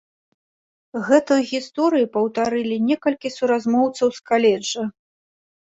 Гэтую 1.09 1.37
гісторыю 1.51 2.05
паўтарылі 2.15 2.77
некалькі 2.89 3.33
суразмоўцаў 3.37 4.07
з 4.17 4.25
каледжа. 4.31 4.83